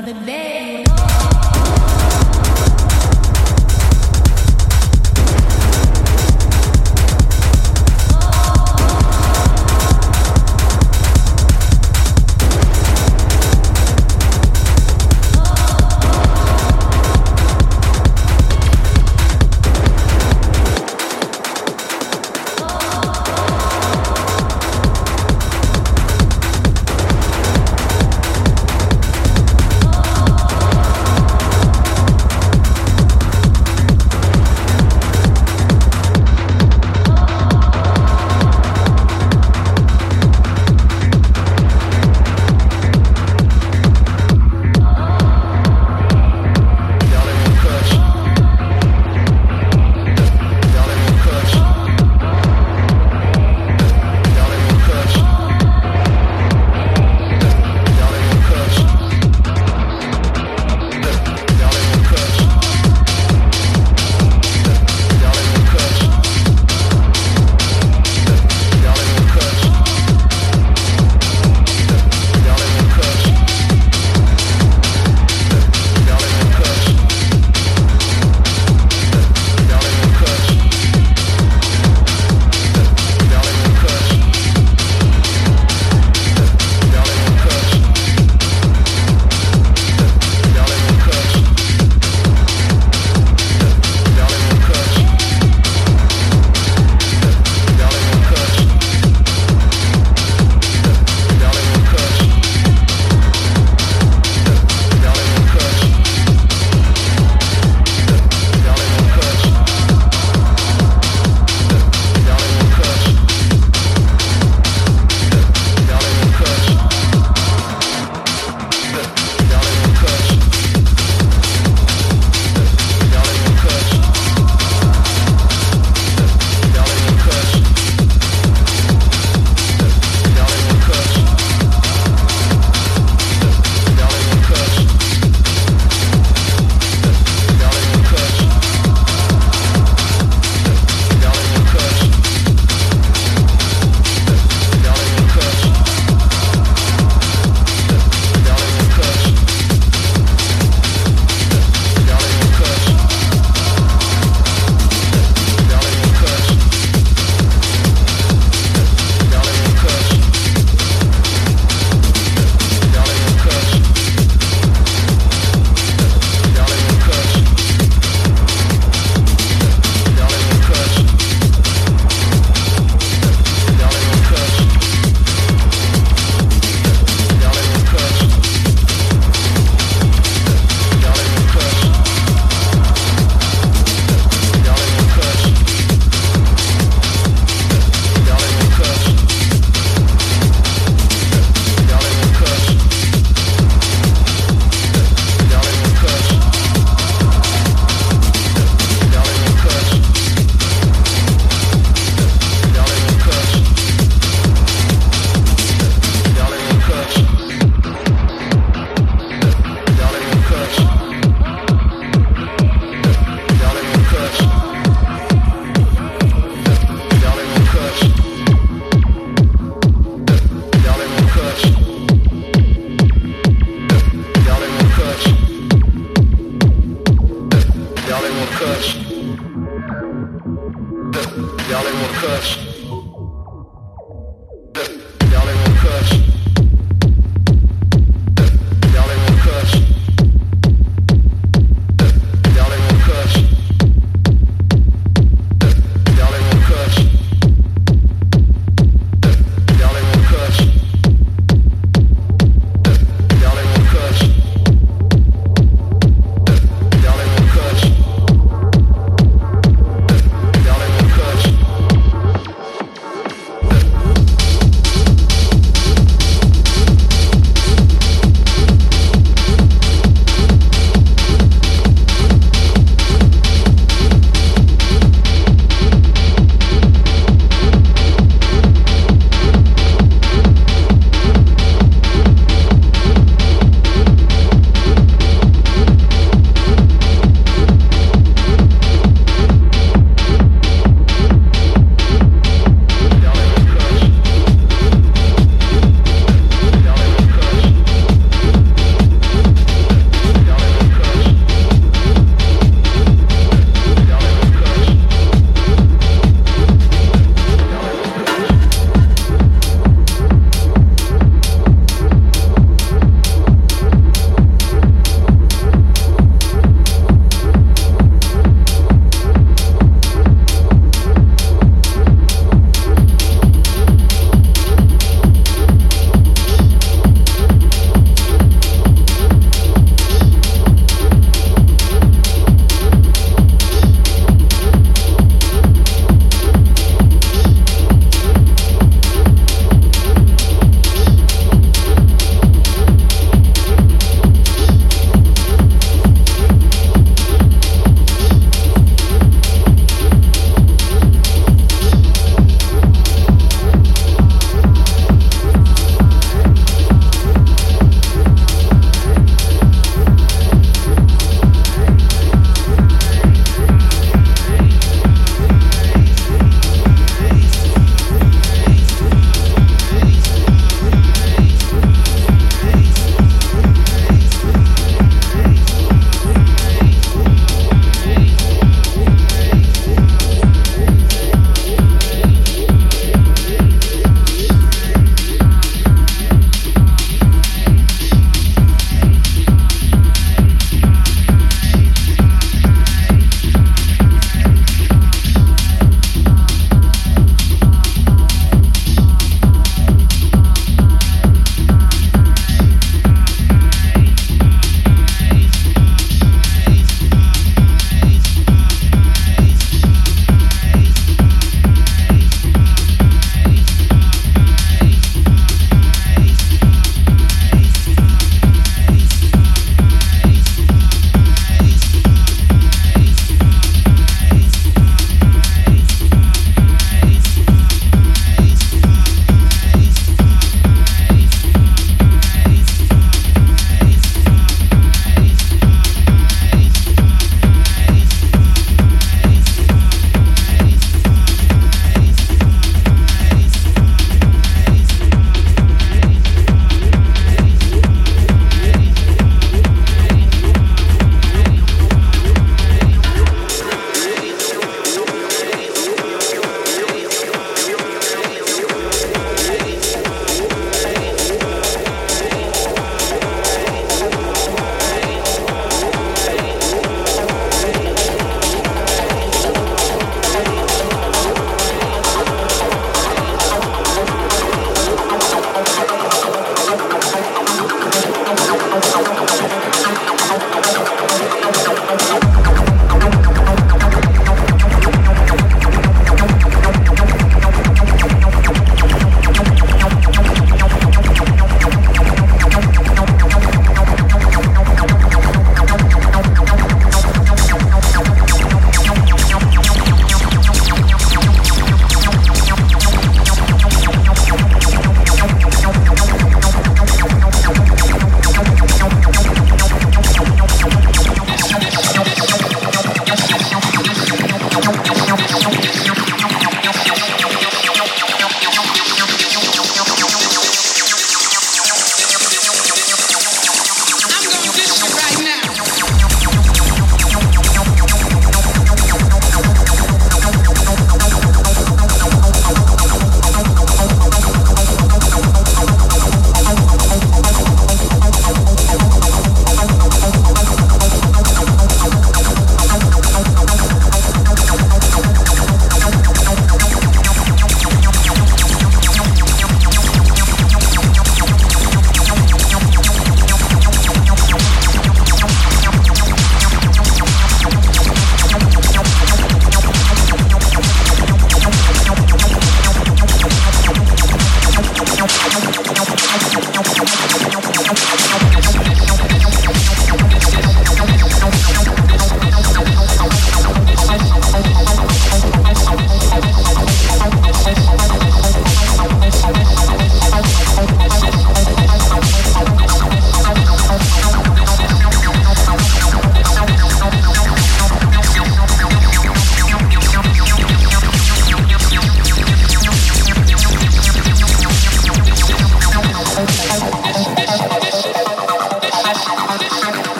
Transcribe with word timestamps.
Well, 0.00 0.14
today. 0.14 1.09